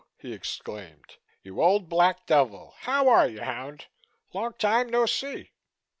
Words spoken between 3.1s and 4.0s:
you, hound?